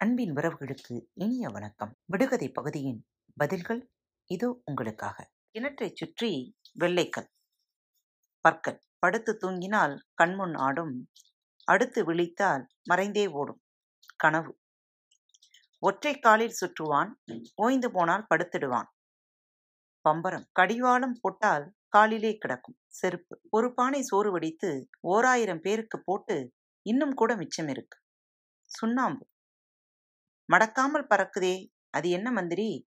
அன்பின் 0.00 0.32
உறவுகளுக்கு 0.36 1.08
இனிய 1.14 1.48
வணக்கம். 1.48 1.96
விடுகதை 2.04 2.50
பகுதியின் 2.50 3.06
பதில்கள் 3.36 3.90
இதோ 4.30 4.60
உங்களுக்காக. 4.64 5.30
கிணற்றைச் 5.54 5.96
சுற்றி 5.96 6.56
வெள்ளைக்கல். 6.78 7.26
பற்கள். 8.40 8.78
படுத்து 8.98 9.38
தூங்கினால் 9.42 9.98
கண்முன் 10.14 10.54
ஆடும். 10.54 11.08
அடுத்து 11.64 12.12
விழித்தால் 12.12 12.64
மறைந்தே 12.90 13.28
ஓடும். 13.28 13.60
கனவு. 14.16 14.58
ஒற்றை 15.78 16.18
காலில் 16.18 16.56
சுற்றுவான். 16.60 17.10
ஓய்ந்து 17.54 17.90
போனால் 17.90 18.26
படுத்திடுவான். 18.34 18.88
பம்பரம். 20.04 20.46
கடிவாளம் 20.52 21.16
போட்டால் 21.20 21.74
காலிலே 21.88 22.38
கிடக்கும். 22.38 22.78
செருப்பு. 22.88 23.40
ஒரு 23.50 23.74
பானை 23.74 24.02
சோறு 24.02 24.32
வடித்து 24.32 24.88
ஓராயிரம் 25.00 25.60
பேருக்கு 25.60 26.02
போட்டு 26.04 26.52
இன்னும் 26.82 27.14
கூட 27.14 27.36
மிச்சம் 27.36 27.68
இருக்கு. 27.68 27.98
சுண்ணாம்பு. 28.70 29.24
மடக்காமல் 30.52 31.06
பறக்குதே 31.10 31.54
அது 31.90 32.10
என்ன 32.10 32.30
மந்திரி? 32.30 32.88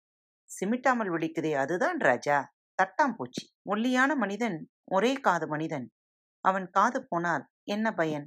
சிமிட்டாமல் 0.51 1.11
விழிக்குதே 1.11 1.53
அதுதான் 1.55 1.99
ராஜா. 1.99 2.37
தட்டாம்பூச்சி 2.79 3.45
ஒல்லியான 3.63 4.15
மனிதன் 4.15 4.71
ஒரே 4.85 5.13
காது 5.15 5.49
மனிதன். 5.49 5.87
அவன் 6.45 6.71
காது 6.71 7.09
போனால் 7.09 7.45
என்ன 7.65 7.95
பயன்? 7.95 8.27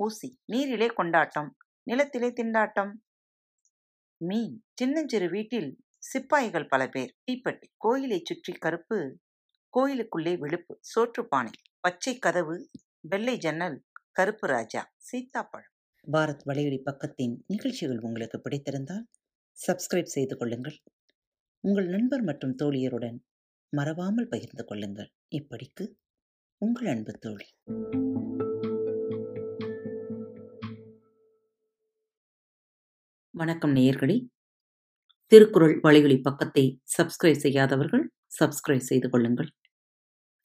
ஊசி. 0.00 0.28
நீரிலே 0.44 0.86
கொண்டாட்டம். 0.86 1.56
நிலத்திலே 1.82 2.28
திண்டாட்டம். 2.28 2.92
மீன். 4.20 4.64
சின்னஞ்சிறு 4.74 5.28
வீட்டில் 5.30 5.70
சிப்பாய்கள் 5.98 6.68
பல 6.68 6.88
பேர். 6.88 7.14
தீப்பெட்டி. 7.26 7.68
கோயிலைச் 7.76 8.24
சுற்றி 8.24 8.52
கருப்பு. 8.52 8.98
கோயிலுக்குள்ளே 9.74 10.36
வெளுப்பு. 10.36 10.74
சோற்றுப்பானை. 10.92 11.54
பச்சை 11.80 12.18
கதவு. 12.18 12.70
வெள்ளை 13.00 13.38
ஜன்னல். 13.38 13.78
கருப்பு 14.12 14.48
ராஜா. 14.48 14.92
சீத்தாப்பழம் 15.08 15.75
பாரத் 16.12 16.40
வலையொலி 16.46 16.80
பக்கத்தின் 16.84 17.36
நிகழ்ச்சிகள் 17.46 17.98
உங்களுக்கு 17.98 18.40
பிடித்திருந்தால் 18.40 19.06
சப்ஸ்கிரைப் 19.66 20.02
செய்து 20.02 20.36
கொள்ளுங்கள். 20.36 20.82
உங்கள் 21.60 21.86
நண்பர் 21.86 22.22
மற்றும் 22.22 22.56
தோழியருடன் 22.58 23.18
மறவாமல் 23.68 24.28
பகிர்ந்து 24.28 24.64
கொள்ளுங்கள். 24.64 25.12
இப்படிக்கு 25.30 25.94
உங்கள் 26.58 26.86
அன்பு 26.86 27.12
தோழி. 27.12 27.44
வணக்கம் 33.30 33.74
நேயர்களே. 33.74 34.28
திருக்குறள் 35.26 35.80
வலையொலி 35.82 36.20
பக்கத்தை 36.22 36.82
சப்ஸ்கிரைப் 36.98 37.38
செய்யாதவர்கள் 37.38 38.12
சப்ஸ்கிரைப் 38.40 38.88
செய்து 38.90 39.10
கொள்ளுங்கள். 39.10 39.48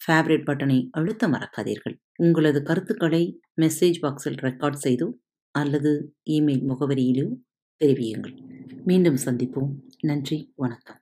ஃபேவரட் 0.07 0.45
பட்டனை 0.45 0.87
அழுத்த 0.91 1.27
மறக்காதீர்கள். 1.27 1.95
உங்களது 2.15 2.63
கருத்துக்களை 2.63 3.39
மெசேஜ் 3.61 3.99
பாக்ஸில் 4.01 4.41
ரெக்கார்ட் 4.41 4.73
செய்தோ 4.73 5.20
அல்லது 5.51 6.15
இமெயில் 6.29 6.65
முகவரியிலோ 6.69 7.35
தெரிவியுங்கள். 7.79 8.35
மீண்டும் 8.85 9.15
சந்திப்போம். 9.15 9.71
நன்றி. 10.01 10.53
வணக்கம். 10.55 10.99